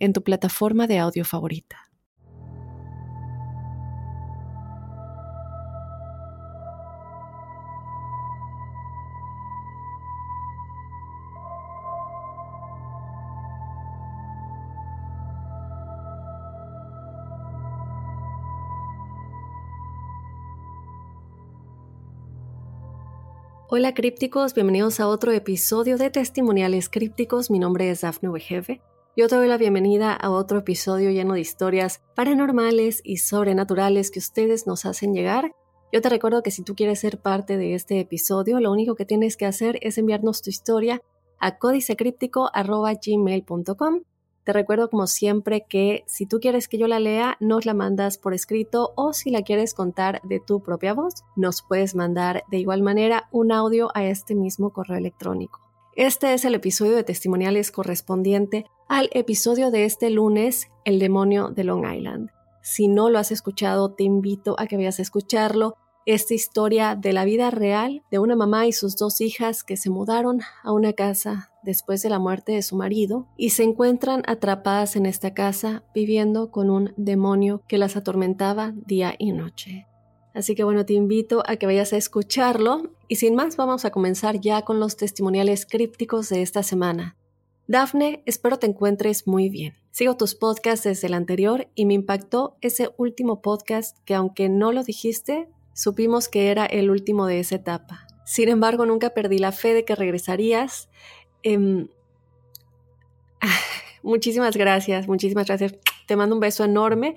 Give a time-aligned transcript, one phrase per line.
[0.00, 1.86] en tu plataforma de audio favorita.
[23.72, 27.52] Hola crípticos, bienvenidos a otro episodio de Testimoniales Crípticos.
[27.52, 28.80] Mi nombre es Dafne Wegebe
[29.20, 34.18] yo te doy la bienvenida a otro episodio lleno de historias paranormales y sobrenaturales que
[34.18, 35.54] ustedes nos hacen llegar.
[35.92, 39.04] Yo te recuerdo que si tú quieres ser parte de este episodio, lo único que
[39.04, 41.02] tienes que hacer es enviarnos tu historia
[41.38, 44.00] a códicecríptico.gmail.com.
[44.42, 48.16] Te recuerdo como siempre que si tú quieres que yo la lea, nos la mandas
[48.16, 52.56] por escrito o si la quieres contar de tu propia voz, nos puedes mandar de
[52.56, 55.60] igual manera un audio a este mismo correo electrónico.
[55.94, 61.62] Este es el episodio de testimoniales correspondiente al episodio de este lunes, El demonio de
[61.62, 62.30] Long Island.
[62.60, 65.76] Si no lo has escuchado, te invito a que vayas a escucharlo.
[66.06, 69.90] Esta historia de la vida real de una mamá y sus dos hijas que se
[69.90, 74.96] mudaron a una casa después de la muerte de su marido y se encuentran atrapadas
[74.96, 79.86] en esta casa viviendo con un demonio que las atormentaba día y noche.
[80.34, 83.90] Así que bueno, te invito a que vayas a escucharlo y sin más vamos a
[83.90, 87.19] comenzar ya con los testimoniales crípticos de esta semana.
[87.70, 89.76] Dafne, espero te encuentres muy bien.
[89.92, 94.72] Sigo tus podcasts desde el anterior y me impactó ese último podcast que aunque no
[94.72, 98.08] lo dijiste, supimos que era el último de esa etapa.
[98.24, 100.88] Sin embargo, nunca perdí la fe de que regresarías.
[101.44, 101.86] Em,
[104.02, 105.76] muchísimas gracias, muchísimas gracias.
[106.08, 107.14] Te mando un beso enorme.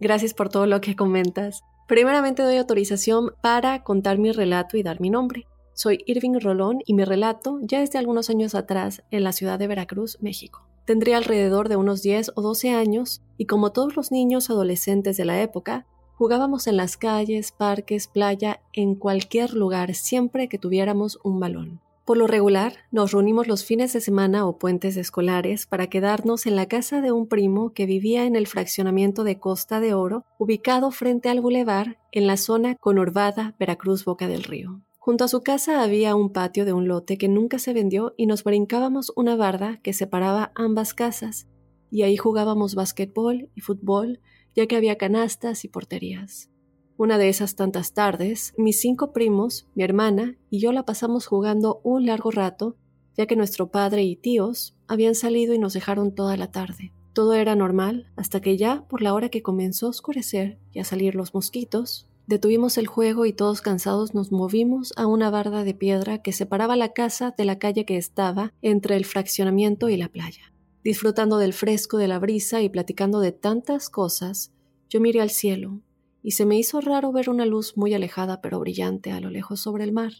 [0.00, 1.62] Gracias por todo lo que comentas.
[1.88, 5.46] Primeramente doy autorización para contar mi relato y dar mi nombre.
[5.76, 9.58] Soy Irving Rolón y mi relato ya es de algunos años atrás en la ciudad
[9.58, 10.68] de Veracruz, México.
[10.84, 15.24] Tendría alrededor de unos 10 o 12 años y como todos los niños adolescentes de
[15.24, 15.84] la época,
[16.14, 21.80] jugábamos en las calles, parques, playa, en cualquier lugar siempre que tuviéramos un balón.
[22.04, 26.54] Por lo regular, nos reunimos los fines de semana o puentes escolares para quedarnos en
[26.54, 30.92] la casa de un primo que vivía en el fraccionamiento de Costa de Oro, ubicado
[30.92, 34.82] frente al bulevar en la zona conurbada Veracruz Boca del Río.
[35.04, 38.24] Junto a su casa había un patio de un lote que nunca se vendió y
[38.24, 41.46] nos brincábamos una barda que separaba ambas casas,
[41.90, 44.20] y ahí jugábamos basquetbol y fútbol,
[44.56, 46.48] ya que había canastas y porterías.
[46.96, 51.82] Una de esas tantas tardes, mis cinco primos, mi hermana y yo la pasamos jugando
[51.84, 52.78] un largo rato,
[53.14, 56.94] ya que nuestro padre y tíos habían salido y nos dejaron toda la tarde.
[57.12, 60.84] Todo era normal hasta que ya, por la hora que comenzó a oscurecer y a
[60.84, 65.74] salir los mosquitos, detuvimos el juego y todos cansados nos movimos a una barda de
[65.74, 70.08] piedra que separaba la casa de la calle que estaba entre el fraccionamiento y la
[70.08, 70.52] playa.
[70.82, 74.52] Disfrutando del fresco de la brisa y platicando de tantas cosas,
[74.88, 75.80] yo miré al cielo
[76.22, 79.60] y se me hizo raro ver una luz muy alejada pero brillante a lo lejos
[79.60, 80.12] sobre el mar.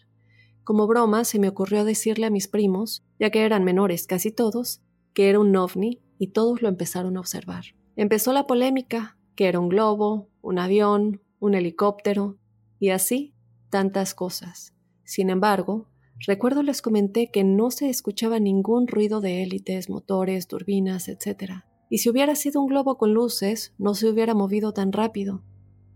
[0.64, 4.80] Como broma se me ocurrió decirle a mis primos, ya que eran menores casi todos,
[5.12, 7.64] que era un ovni y todos lo empezaron a observar.
[7.96, 12.38] Empezó la polémica, que era un globo, un avión, un helicóptero
[12.78, 13.34] y así
[13.70, 14.74] tantas cosas.
[15.04, 15.88] Sin embargo,
[16.26, 21.64] recuerdo les comenté que no se escuchaba ningún ruido de hélices, motores, turbinas, etc.
[21.90, 25.42] Y si hubiera sido un globo con luces, no se hubiera movido tan rápido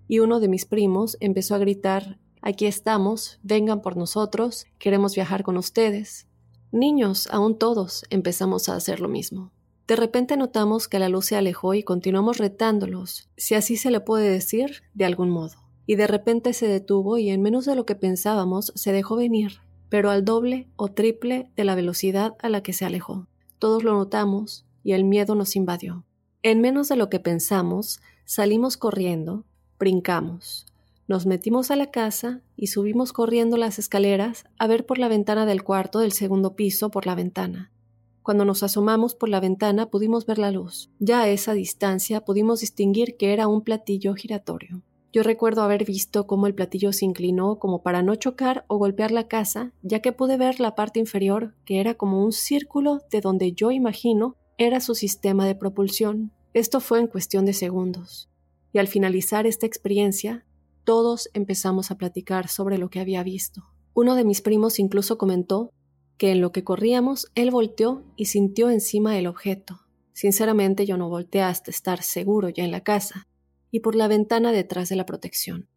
[0.07, 5.43] y uno de mis primos empezó a gritar Aquí estamos, vengan por nosotros, queremos viajar
[5.43, 6.29] con ustedes.
[6.71, 9.53] Niños, aún todos, empezamos a hacer lo mismo.
[9.89, 14.01] De repente notamos que la luz se alejó y continuamos retándolos, si así se le
[14.01, 15.55] puede decir, de algún modo.
[15.87, 19.63] Y de repente se detuvo y en menos de lo que pensábamos se dejó venir,
[19.89, 23.29] pero al doble o triple de la velocidad a la que se alejó.
[23.59, 26.05] Todos lo notamos y el miedo nos invadió.
[26.43, 29.47] En menos de lo que pensamos, salimos corriendo,
[29.79, 30.67] brincamos.
[31.07, 35.47] Nos metimos a la casa y subimos corriendo las escaleras a ver por la ventana
[35.47, 37.73] del cuarto del segundo piso por la ventana.
[38.29, 40.91] Cuando nos asomamos por la ventana pudimos ver la luz.
[40.99, 44.83] Ya a esa distancia pudimos distinguir que era un platillo giratorio.
[45.15, 49.13] Yo recuerdo haber visto cómo el platillo se inclinó como para no chocar o golpear
[49.13, 53.23] la casa, ya que pude ver la parte inferior, que era como un círculo de
[53.23, 56.31] donde yo imagino era su sistema de propulsión.
[56.53, 58.29] Esto fue en cuestión de segundos,
[58.75, 60.45] y al finalizar esta experiencia,
[60.85, 63.65] todos empezamos a platicar sobre lo que había visto.
[63.95, 65.73] Uno de mis primos incluso comentó
[66.19, 69.81] que en lo que corríamos él volteó y sintió encima el objeto.
[70.13, 73.29] Sinceramente yo no volteé hasta estar seguro ya en la casa
[73.71, 75.69] y por la ventana detrás de la protección.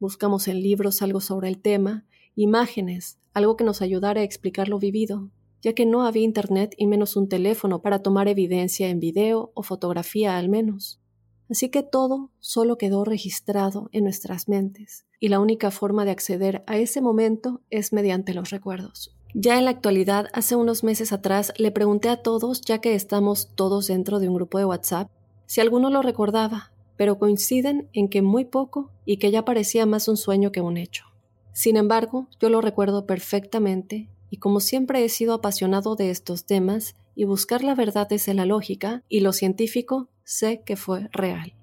[0.00, 2.04] Buscamos en libros algo sobre el tema,
[2.34, 5.30] imágenes, algo que nos ayudara a explicar lo vivido,
[5.62, 9.62] ya que no había internet y menos un teléfono para tomar evidencia en video o
[9.62, 11.00] fotografía al menos.
[11.48, 16.64] Así que todo solo quedó registrado en nuestras mentes, y la única forma de acceder
[16.66, 19.15] a ese momento es mediante los recuerdos.
[19.34, 23.50] Ya en la actualidad, hace unos meses atrás, le pregunté a todos, ya que estamos
[23.54, 25.10] todos dentro de un grupo de WhatsApp,
[25.46, 30.08] si alguno lo recordaba, pero coinciden en que muy poco y que ya parecía más
[30.08, 31.04] un sueño que un hecho.
[31.52, 36.94] Sin embargo, yo lo recuerdo perfectamente y como siempre he sido apasionado de estos temas
[37.14, 41.54] y buscar la verdad desde la lógica y lo científico, sé que fue real.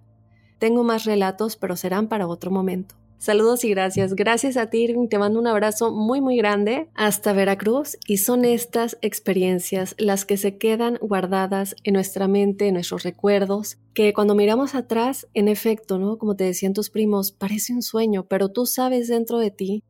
[0.60, 2.96] Tengo más relatos, pero serán para otro momento.
[3.18, 4.16] Saludos y gracias.
[4.16, 5.08] Gracias a ti, Irving.
[5.08, 7.98] Te mando un abrazo muy, muy grande hasta Veracruz.
[8.06, 13.78] Y son estas experiencias las que se quedan guardadas en nuestra mente, en nuestros recuerdos,
[13.94, 16.18] que cuando miramos atrás, en efecto, ¿no?
[16.18, 19.84] Como te decían tus primos, parece un sueño, pero tú sabes dentro de ti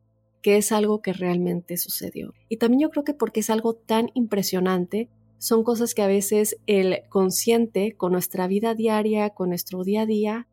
[0.44, 2.34] que es algo que realmente sucedió.
[2.50, 6.58] Y también yo creo que porque es algo tan impresionante, son cosas que a veces
[6.66, 10.46] el consciente, con nuestra vida diaria, con nuestro día a día,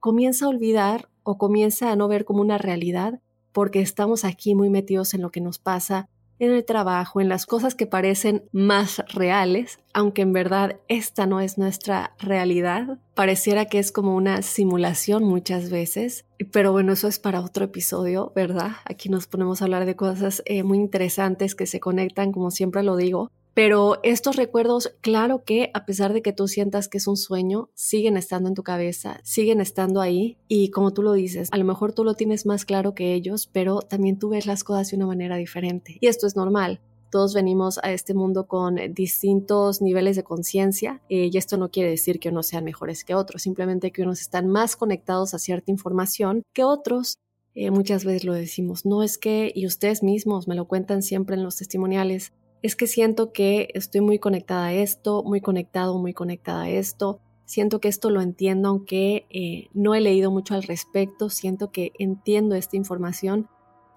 [0.00, 3.20] comienza a olvidar o comienza a no ver como una realidad
[3.52, 6.08] porque estamos aquí muy metidos en lo que nos pasa
[6.38, 11.40] en el trabajo, en las cosas que parecen más reales, aunque en verdad esta no
[11.40, 12.98] es nuestra realidad.
[13.14, 18.32] Pareciera que es como una simulación muchas veces, pero bueno, eso es para otro episodio,
[18.34, 18.70] ¿verdad?
[18.86, 22.82] Aquí nos ponemos a hablar de cosas eh, muy interesantes que se conectan, como siempre
[22.82, 27.08] lo digo, pero estos recuerdos, claro que a pesar de que tú sientas que es
[27.08, 31.48] un sueño, siguen estando en tu cabeza, siguen estando ahí y como tú lo dices,
[31.50, 34.62] a lo mejor tú lo tienes más claro que ellos, pero también tú ves las
[34.62, 35.98] cosas de una manera diferente.
[36.00, 36.80] Y esto es normal.
[37.10, 41.90] Todos venimos a este mundo con distintos niveles de conciencia eh, y esto no quiere
[41.90, 45.72] decir que unos sean mejores que otros, simplemente que unos están más conectados a cierta
[45.72, 47.18] información que otros
[47.60, 51.34] eh, muchas veces lo decimos, no es que, y ustedes mismos me lo cuentan siempre
[51.34, 52.32] en los testimoniales,
[52.62, 57.20] es que siento que estoy muy conectada a esto, muy conectado, muy conectada a esto.
[57.44, 61.30] Siento que esto lo entiendo, aunque eh, no he leído mucho al respecto.
[61.30, 63.48] Siento que entiendo esta información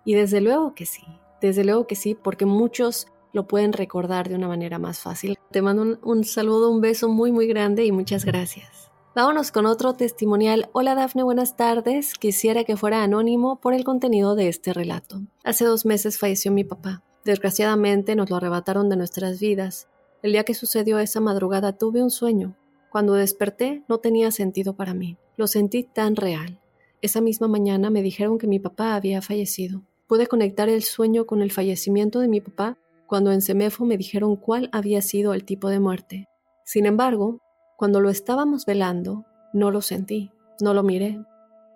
[0.06, 1.04] y desde luego que sí,
[1.42, 5.38] desde luego que sí, porque muchos lo pueden recordar de una manera más fácil.
[5.52, 8.92] Te mando un, un saludo, un beso muy, muy grande y muchas gracias.
[9.14, 10.70] Vámonos con otro testimonial.
[10.72, 12.14] Hola Dafne, buenas tardes.
[12.14, 15.22] Quisiera que fuera anónimo por el contenido de este relato.
[15.44, 17.04] Hace dos meses falleció mi papá.
[17.24, 19.88] Desgraciadamente nos lo arrebataron de nuestras vidas.
[20.24, 22.56] El día que sucedió esa madrugada tuve un sueño.
[22.90, 25.18] Cuando desperté no tenía sentido para mí.
[25.38, 26.60] Lo sentí tan real.
[27.02, 29.84] Esa misma mañana me dijeron que mi papá había fallecido.
[30.08, 32.78] Pude conectar el sueño con el fallecimiento de mi papá
[33.08, 36.28] cuando en Semefo me dijeron cuál había sido el tipo de muerte.
[36.64, 37.40] Sin embargo,
[37.78, 40.32] cuando lo estábamos velando, no lo sentí,
[40.62, 41.20] no lo miré.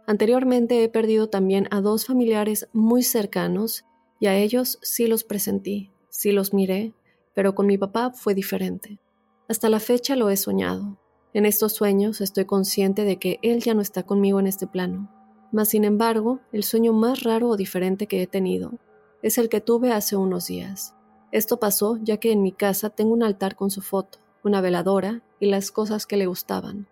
[0.08, 3.84] Anteriormente he perdido también a dos familiares muy cercanos
[4.20, 6.94] y a ellos sí los presentí, sí los miré,
[7.34, 9.00] pero con mi papá fue diferente.
[9.48, 10.98] Hasta la fecha lo he soñado.
[11.34, 15.12] En estos sueños estoy consciente de que él ya no está conmigo en este plano.
[15.52, 18.80] Mas, sin embargo, el sueño más raro o diferente que he tenido
[19.22, 20.96] es el que tuve hace unos días.
[21.32, 25.24] Esto pasó ya que en mi casa tengo un altar con su foto, una veladora
[25.40, 26.88] y las cosas que le gustaban.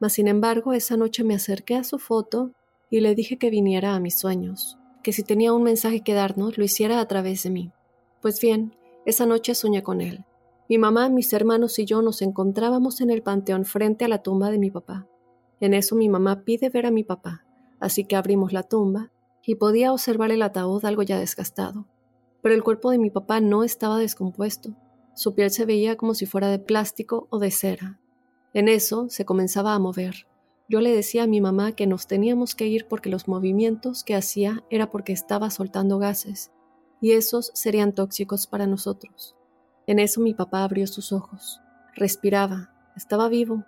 [0.00, 2.52] Mas, sin embargo, esa noche me acerqué a su foto
[2.90, 6.58] y le dije que viniera a mis sueños que si tenía un mensaje que darnos,
[6.58, 7.72] lo hiciera a través de mí.
[8.20, 10.24] Pues bien, esa noche soñé con él.
[10.68, 14.50] Mi mamá, mis hermanos y yo nos encontrábamos en el panteón frente a la tumba
[14.50, 15.06] de mi papá.
[15.60, 17.44] En eso mi mamá pide ver a mi papá,
[17.78, 19.10] así que abrimos la tumba
[19.44, 21.86] y podía observar el ataúd algo ya desgastado.
[22.42, 24.74] Pero el cuerpo de mi papá no estaba descompuesto.
[25.14, 28.00] Su piel se veía como si fuera de plástico o de cera.
[28.54, 30.26] En eso se comenzaba a mover.
[30.68, 34.14] Yo le decía a mi mamá que nos teníamos que ir porque los movimientos que
[34.14, 36.50] hacía era porque estaba soltando gases,
[37.00, 39.36] y esos serían tóxicos para nosotros.
[39.86, 41.60] En eso mi papá abrió sus ojos,
[41.94, 43.64] respiraba, estaba vivo,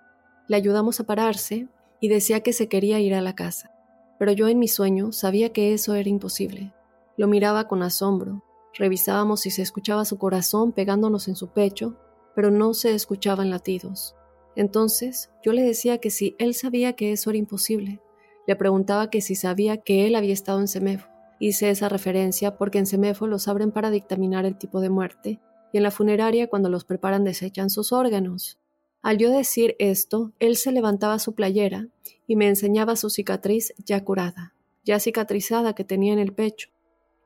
[0.47, 1.69] le ayudamos a pararse
[2.01, 3.71] y decía que se quería ir a la casa.
[4.19, 6.73] Pero yo en mi sueño sabía que eso era imposible.
[7.17, 11.99] Lo miraba con asombro, revisábamos si se escuchaba su corazón pegándonos en su pecho,
[12.35, 14.15] pero no se escuchaban latidos.
[14.57, 18.01] Entonces yo le decía que si él sabía que eso era imposible,
[18.47, 21.09] le preguntaba que si sabía que él había estado en Semefo.
[21.41, 25.41] Hice esa referencia porque en Semefo los abren para dictaminar el tipo de muerte
[25.73, 28.59] y en la funeraria cuando los preparan desechan sus órganos.
[29.03, 31.89] Al yo decir esto, él se levantaba su playera
[32.27, 36.71] y me enseñaba su cicatriz ya curada, ya cicatrizada que tenía en el pecho,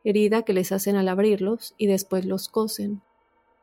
[0.02, 3.02] herida que les hacen al abrirlos y después los cosen.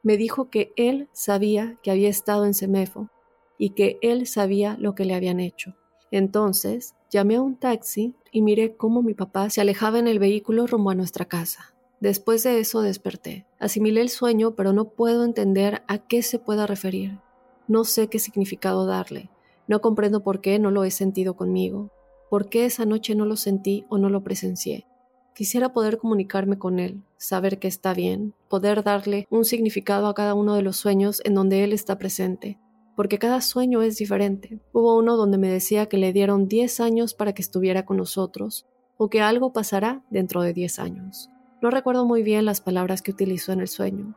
[0.04, 3.10] Me dijo que él sabía que había estado en Semefo
[3.58, 5.76] y que él sabía lo que le habían hecho.
[6.12, 10.68] Entonces llamé a un taxi y miré cómo mi papá se alejaba en el vehículo
[10.68, 11.76] rumbo a nuestra casa.
[12.00, 13.46] Después de eso desperté.
[13.60, 17.20] Asimilé el sueño, pero no puedo entender a qué se pueda referir.
[17.68, 19.30] No sé qué significado darle.
[19.68, 21.92] No comprendo por qué no lo he sentido conmigo.
[22.30, 24.86] ¿Por qué esa noche no lo sentí o no lo presencié?
[25.34, 30.34] Quisiera poder comunicarme con él, saber que está bien, poder darle un significado a cada
[30.34, 32.58] uno de los sueños en donde él está presente,
[32.96, 34.60] porque cada sueño es diferente.
[34.72, 38.66] Hubo uno donde me decía que le dieron 10 años para que estuviera con nosotros,
[38.98, 41.30] o que algo pasará dentro de 10 años.
[41.62, 44.16] No recuerdo muy bien las palabras que utilizó en el sueño,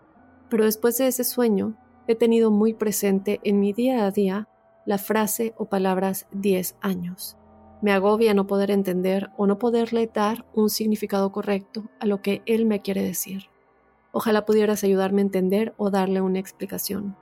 [0.49, 4.49] pero después de ese sueño he tenido muy presente en mi día a día
[4.87, 7.37] la frase o palabras 10 años.
[7.81, 12.43] Me agobia no poder entender o no poderle dar un significado correcto a lo que
[12.47, 13.45] él me quiere decir.
[14.11, 17.17] Ojalá pudieras ayudarme a entender o darle una explicación.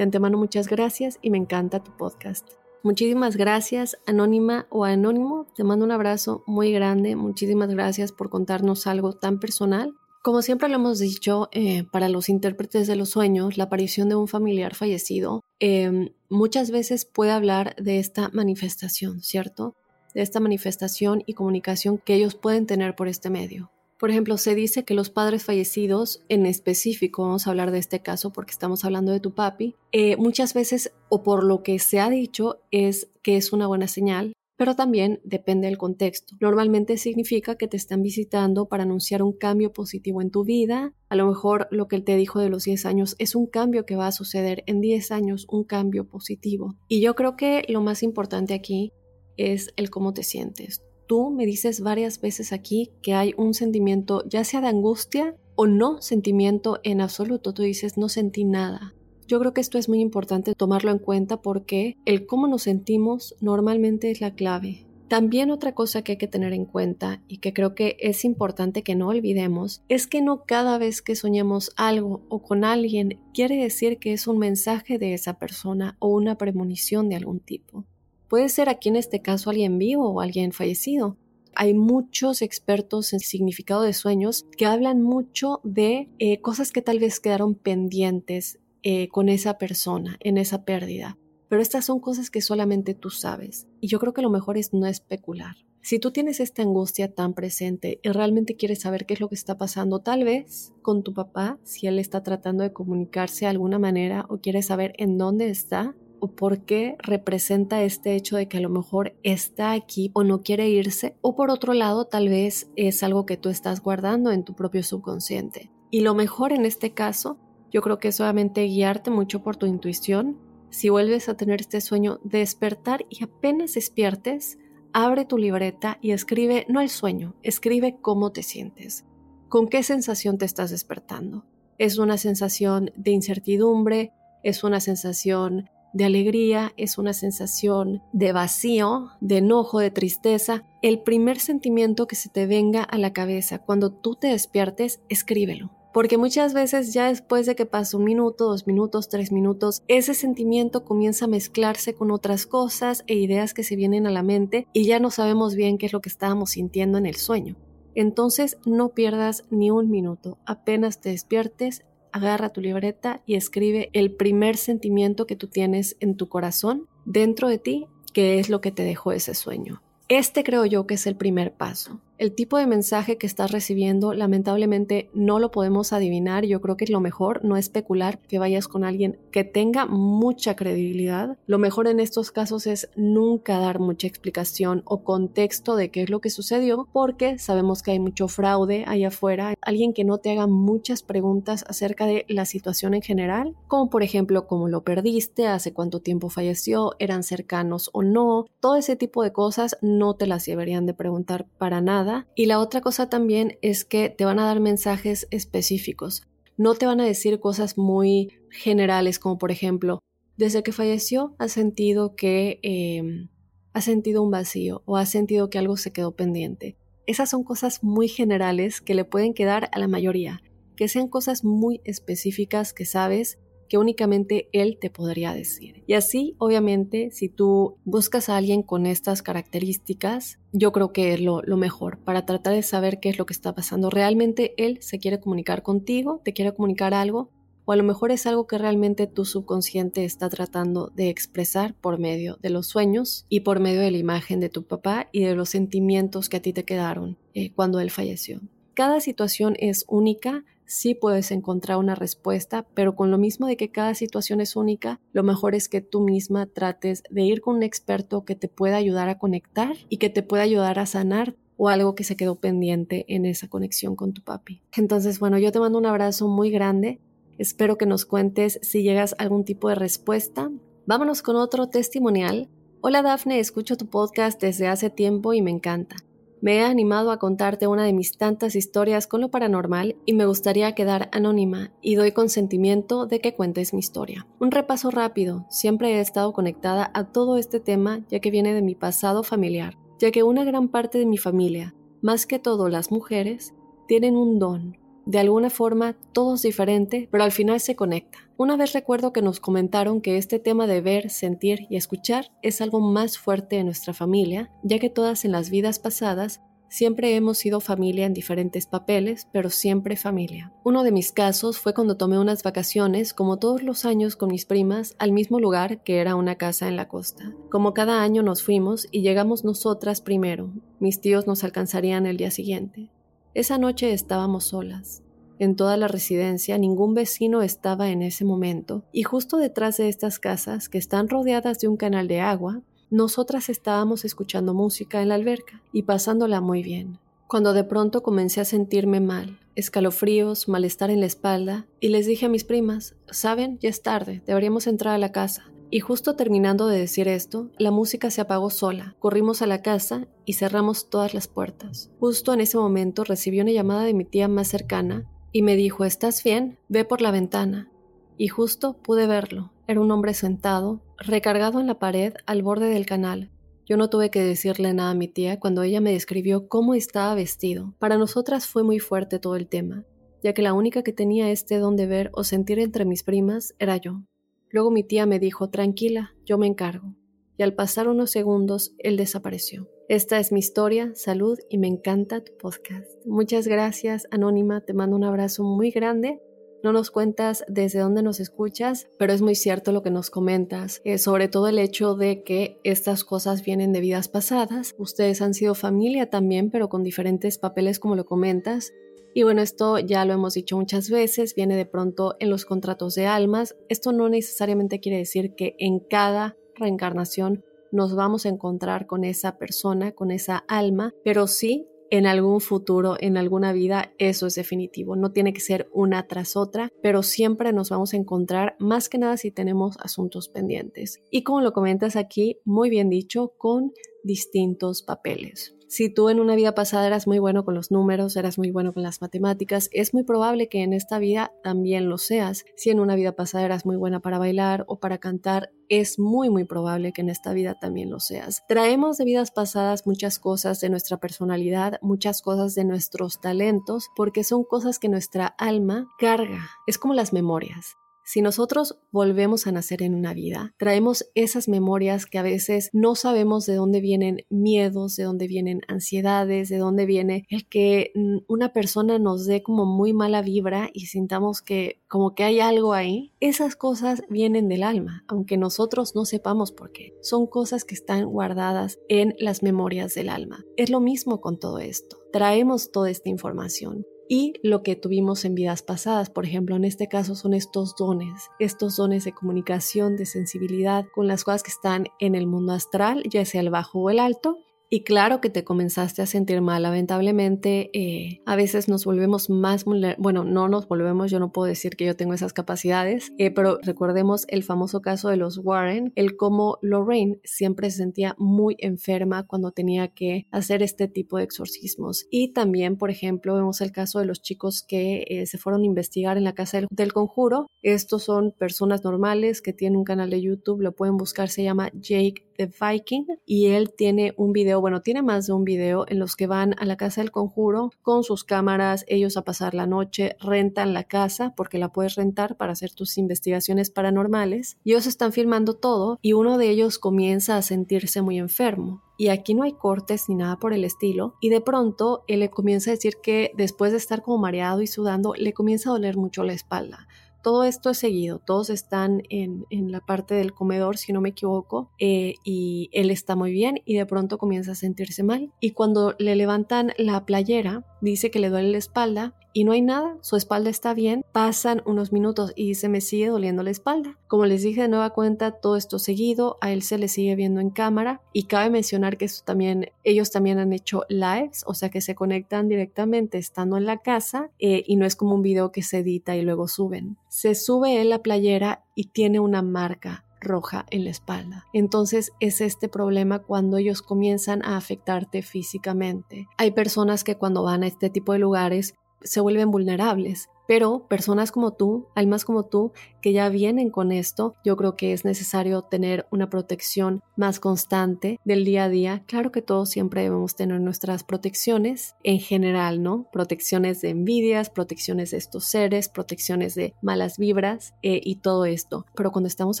[0.00, 2.48] De antemano muchas gracias y me encanta tu podcast.
[2.82, 5.46] Muchísimas gracias, anónima o anónimo.
[5.54, 7.16] Te mando un abrazo muy grande.
[7.16, 9.92] Muchísimas gracias por contarnos algo tan personal.
[10.22, 14.14] Como siempre lo hemos dicho, eh, para los intérpretes de los sueños, la aparición de
[14.14, 19.76] un familiar fallecido em, muchas veces puede hablar de esta manifestación, ¿cierto?
[20.14, 23.70] De esta manifestación y comunicación que ellos pueden tener por este medio.
[24.00, 28.00] Por ejemplo, se dice que los padres fallecidos, en específico, vamos a hablar de este
[28.00, 32.00] caso porque estamos hablando de tu papi, eh, muchas veces, o por lo que se
[32.00, 36.34] ha dicho, es que es una buena señal, pero también depende del contexto.
[36.40, 40.94] Normalmente significa que te están visitando para anunciar un cambio positivo en tu vida.
[41.10, 43.84] A lo mejor lo que él te dijo de los 10 años es un cambio
[43.84, 46.74] que va a suceder en 10 años, un cambio positivo.
[46.88, 48.92] Y yo creo que lo más importante aquí
[49.36, 54.22] es el cómo te sientes tú me dices varias veces aquí que hay un sentimiento,
[54.28, 57.52] ya sea de angustia o no sentimiento en absoluto.
[57.52, 58.94] Tú dices, no sentí nada.
[59.26, 63.34] Yo creo que esto es muy importante tomarlo en cuenta porque el cómo nos sentimos
[63.40, 64.86] normalmente es la clave.
[65.08, 68.84] También otra cosa que hay que tener en cuenta y que creo que es importante
[68.84, 73.56] que no olvidemos es que no cada vez que soñemos algo o con alguien quiere
[73.56, 77.84] decir que es un mensaje de esa persona o una premonición de algún tipo.
[78.30, 81.16] Puede ser aquí en este caso alguien vivo o alguien fallecido.
[81.56, 87.00] Hay muchos expertos en significado de sueños que hablan mucho de eh, cosas que tal
[87.00, 91.18] vez quedaron pendientes eh, con esa persona, en esa pérdida.
[91.48, 93.66] Pero estas son cosas que solamente tú sabes.
[93.80, 95.56] Y yo creo que lo mejor es no especular.
[95.82, 99.34] Si tú tienes esta angustia tan presente y realmente quieres saber qué es lo que
[99.34, 103.80] está pasando, tal vez con tu papá, si él está tratando de comunicarse de alguna
[103.80, 108.58] manera o quiere saber en dónde está, o por qué representa este hecho de que
[108.58, 112.70] a lo mejor está aquí o no quiere irse, o por otro lado tal vez
[112.76, 115.70] es algo que tú estás guardando en tu propio subconsciente.
[115.90, 117.38] Y lo mejor en este caso,
[117.70, 120.38] yo creo que es solamente guiarte mucho por tu intuición.
[120.70, 124.58] Si vuelves a tener este sueño, despertar y apenas despiertes,
[124.92, 129.04] abre tu libreta y escribe no el sueño, escribe cómo te sientes,
[129.48, 131.44] con qué sensación te estás despertando.
[131.78, 134.12] Es una sensación de incertidumbre,
[134.42, 140.64] es una sensación de alegría, es una sensación de vacío, de enojo, de tristeza.
[140.82, 145.70] El primer sentimiento que se te venga a la cabeza cuando tú te despiertes, escríbelo.
[145.92, 150.14] Porque muchas veces ya después de que pasa un minuto, dos minutos, tres minutos, ese
[150.14, 154.68] sentimiento comienza a mezclarse con otras cosas e ideas que se vienen a la mente
[154.72, 157.56] y ya no sabemos bien qué es lo que estábamos sintiendo en el sueño.
[157.96, 160.38] Entonces no pierdas ni un minuto.
[160.46, 161.82] Apenas te despiertes,
[162.12, 167.48] agarra tu libreta y escribe el primer sentimiento que tú tienes en tu corazón dentro
[167.48, 169.82] de ti, que es lo que te dejó ese sueño.
[170.08, 174.12] Este creo yo que es el primer paso el tipo de mensaje que estás recibiendo
[174.12, 176.44] lamentablemente no lo podemos adivinar.
[176.44, 181.38] Yo creo que lo mejor no especular que vayas con alguien que tenga mucha credibilidad.
[181.46, 186.10] Lo mejor en estos casos es nunca dar mucha explicación o contexto de qué es
[186.10, 189.54] lo que sucedió porque sabemos que hay mucho fraude allá afuera.
[189.62, 194.02] Alguien que no te haga muchas preguntas acerca de la situación en general, como por
[194.02, 198.44] ejemplo cómo lo perdiste, hace cuánto tiempo falleció, eran cercanos o no.
[198.60, 202.58] Todo ese tipo de cosas no te las deberían de preguntar para nada y la
[202.58, 206.22] otra cosa también es que te van a dar mensajes específicos.
[206.56, 210.00] No te van a decir cosas muy generales como por ejemplo,
[210.36, 213.28] desde que falleció has sentido que eh,
[213.72, 216.76] has sentido un vacío o has sentido que algo se quedó pendiente.
[217.06, 220.42] Esas son cosas muy generales que le pueden quedar a la mayoría.
[220.76, 223.38] Que sean cosas muy específicas que sabes
[223.70, 225.84] que únicamente él te podría decir.
[225.86, 231.20] Y así, obviamente, si tú buscas a alguien con estas características, yo creo que es
[231.20, 233.88] lo, mejor para tratar de saber qué es lo que está pasando.
[233.88, 236.20] ¿Realmente él se quiere comunicar contigo?
[236.24, 237.30] ¿Te quiere comunicar algo?
[237.66, 242.00] o a lo mejor es algo que realmente tu subconsciente está tratando de expresar por
[242.00, 245.36] medio de los sueños y por medio de la imagen de tu papá y de
[245.36, 248.40] los sentimientos que a ti te quedaron eh, cuando él falleció.
[248.74, 253.72] Cada situación es única, sí puedes encontrar una respuesta, pero con lo mismo de que
[253.72, 257.62] cada situación es única, lo mejor es que tú misma trates de ir con un
[257.64, 261.68] experto que te pueda ayudar a conectar y que te pueda ayudar a sanar o
[261.68, 264.62] algo que se quedó pendiente en esa conexión con tu papi.
[264.76, 267.00] Entonces, bueno, yo te mando un abrazo muy grande.
[267.36, 270.50] Espero que nos cuentes si llegas a algún tipo de respuesta.
[270.86, 272.48] Vámonos con otro testimonial.
[272.80, 275.96] Hola Dafne, escucho tu podcast desde hace tiempo y me encanta.
[276.42, 280.24] Me he animado a contarte una de mis tantas historias con lo paranormal y me
[280.24, 284.26] gustaría quedar anónima y doy consentimiento de que cuentes mi historia.
[284.38, 288.62] Un repaso rápido, siempre he estado conectada a todo este tema ya que viene de
[288.62, 292.90] mi pasado familiar, ya que una gran parte de mi familia, más que todo las
[292.90, 293.52] mujeres,
[293.86, 294.78] tienen un don,
[295.10, 298.18] de alguna forma todos diferente, pero al final se conecta.
[298.36, 302.60] Una vez recuerdo que nos comentaron que este tema de ver, sentir y escuchar es
[302.60, 306.40] algo más fuerte en nuestra familia, ya que todas en las vidas pasadas
[306.72, 310.52] Siempre hemos sido familia en diferentes papeles, pero siempre familia.
[310.62, 314.46] Uno de mis casos fue cuando tomé unas vacaciones, como todos los años con mis
[314.46, 317.34] primas, al mismo lugar que era una casa en la costa.
[317.50, 322.30] Como cada año nos fuimos y llegamos nosotras primero, mis tíos nos alcanzarían el día
[322.30, 322.92] siguiente.
[323.32, 325.04] Esa noche estábamos solas.
[325.38, 330.18] En toda la residencia ningún vecino estaba en ese momento y justo detrás de estas
[330.18, 335.14] casas, que están rodeadas de un canal de agua, nosotras estábamos escuchando música en la
[335.14, 336.98] alberca y pasándola muy bien.
[337.28, 342.26] Cuando de pronto comencé a sentirme mal, escalofríos, malestar en la espalda, y les dije
[342.26, 345.49] a mis primas, saben, ya es tarde, deberíamos entrar a la casa.
[345.72, 348.96] Y justo terminando de decir esto, la música se apagó sola.
[348.98, 351.92] Corrimos a la casa y cerramos todas las puertas.
[352.00, 355.84] Justo en ese momento recibí una llamada de mi tía más cercana y me dijo,
[355.84, 356.58] ¿estás bien?
[356.68, 357.70] Ve por la ventana.
[358.18, 359.52] Y justo pude verlo.
[359.68, 363.30] Era un hombre sentado, recargado en la pared al borde del canal.
[363.64, 367.14] Yo no tuve que decirle nada a mi tía cuando ella me describió cómo estaba
[367.14, 367.74] vestido.
[367.78, 369.84] Para nosotras fue muy fuerte todo el tema,
[370.24, 373.54] ya que la única que tenía este don de ver o sentir entre mis primas
[373.60, 374.02] era yo.
[374.50, 376.94] Luego mi tía me dijo, tranquila, yo me encargo.
[377.36, 379.68] Y al pasar unos segundos, él desapareció.
[379.88, 382.90] Esta es mi historia, salud y me encanta tu podcast.
[383.06, 386.20] Muchas gracias, Anónima, te mando un abrazo muy grande.
[386.62, 390.82] No nos cuentas desde dónde nos escuchas, pero es muy cierto lo que nos comentas,
[390.84, 394.74] eh, sobre todo el hecho de que estas cosas vienen de vidas pasadas.
[394.78, 398.72] Ustedes han sido familia también, pero con diferentes papeles como lo comentas.
[399.14, 402.94] Y bueno, esto ya lo hemos dicho muchas veces, viene de pronto en los contratos
[402.94, 403.56] de almas.
[403.68, 409.38] Esto no necesariamente quiere decir que en cada reencarnación nos vamos a encontrar con esa
[409.38, 414.94] persona, con esa alma, pero sí en algún futuro, en alguna vida, eso es definitivo.
[414.94, 418.98] No tiene que ser una tras otra, pero siempre nos vamos a encontrar más que
[418.98, 421.02] nada si tenemos asuntos pendientes.
[421.10, 423.72] Y como lo comentas aquí, muy bien dicho, con
[424.04, 425.54] distintos papeles.
[425.70, 428.72] Si tú en una vida pasada eras muy bueno con los números, eras muy bueno
[428.72, 432.44] con las matemáticas, es muy probable que en esta vida también lo seas.
[432.56, 436.28] Si en una vida pasada eras muy buena para bailar o para cantar, es muy
[436.28, 438.42] muy probable que en esta vida también lo seas.
[438.48, 444.24] Traemos de vidas pasadas muchas cosas de nuestra personalidad, muchas cosas de nuestros talentos, porque
[444.24, 446.48] son cosas que nuestra alma carga.
[446.66, 447.76] Es como las memorias.
[448.04, 452.94] Si nosotros volvemos a nacer en una vida, traemos esas memorias que a veces no
[452.94, 458.18] sabemos de dónde vienen miedos, de dónde vienen ansiedades, de dónde viene el que mm,
[458.26, 462.72] una persona nos dé como muy mala vibra y sintamos que como que hay algo
[462.72, 463.12] ahí.
[463.20, 466.94] Esas cosas vienen del alma, aunque nosotros no sepamos por qué.
[467.02, 470.44] Son cosas que están guardadas en las memorias del alma.
[470.56, 471.96] Es lo mismo con todo esto.
[472.12, 476.10] Traemos toda esta información y lo que tuvimos en vidas pasadas.
[476.10, 481.06] Por ejemplo, en este caso son estos dones, estos dones de comunicación, de sensibilidad con
[481.06, 484.38] las cosas que están en el mundo astral, ya sea el bajo o el alto,
[484.70, 489.64] y claro que te comenzaste a sentir mal, lamentablemente eh, a veces nos volvemos más,
[489.64, 493.58] bueno, no nos volvemos, yo no puedo decir que yo tengo esas capacidades, eh, pero
[493.62, 499.26] recordemos el famoso caso de los Warren, el cómo Lorraine siempre se sentía muy enferma
[499.26, 502.06] cuando tenía que hacer este tipo de exorcismos.
[502.08, 505.66] Y también, por ejemplo, vemos el caso de los chicos que eh, se fueron a
[505.66, 507.48] investigar en la casa del, del conjuro.
[507.62, 511.70] Estos son personas normales que tienen un canal de YouTube, lo pueden buscar, se llama
[511.74, 515.98] Jake The Viking y él tiene un video, bueno, tiene más de un video en
[515.98, 519.66] los que van a la casa del conjuro con sus cámaras, ellos a pasar la
[519.66, 525.12] noche, rentan la casa porque la puedes rentar para hacer tus investigaciones paranormales ellos están
[525.12, 529.52] filmando todo y uno de ellos comienza a sentirse muy enfermo y aquí no hay
[529.52, 531.14] cortes ni nada por el estilo.
[531.22, 534.66] Y de pronto él le comienza a decir que después de estar como mareado y
[534.66, 536.86] sudando, le comienza a doler mucho la espalda.
[537.22, 541.70] Todo esto es seguido, todos están en, la parte del comedor, si no me equivoco,
[541.78, 545.32] eh, y él está muy bien y de pronto comienza a sentirse mal.
[545.40, 549.62] Y cuando le levantan la playera, dice que le duele la espalda y no hay
[549.62, 553.96] nada, su espalda está bien, pasan unos minutos y se me sigue doliendo la espalda.
[554.08, 557.40] Como les dije de nueva cuenta, todo esto seguido, a él se le sigue viendo
[557.40, 561.70] en cámara y cabe mencionar que esto también, ellos también han hecho lives, o sea
[561.70, 565.52] que se conectan directamente estando en la casa eh, y no es como un video
[565.52, 566.96] que se edita y luego suben.
[567.08, 571.46] Se sube él la playera y tiene una marca roja en la espalda.
[571.52, 576.28] Entonces es este problema cuando ellos comienzan a afectarte físicamente.
[576.36, 581.30] Hay personas que cuando van a este tipo de lugares se vuelven vulnerables pero personas
[581.30, 585.62] como tú, almas como tú, que ya vienen con esto, yo creo que es necesario
[585.62, 589.02] tener una protección más constante del día a día.
[589.06, 593.06] Claro que todos siempre debemos tener nuestras protecciones en general, ¿no?
[593.12, 598.86] Protecciones de envidias, protecciones de estos seres, protecciones de malas vibras eh, y todo esto.
[598.94, 599.60] Pero cuando estamos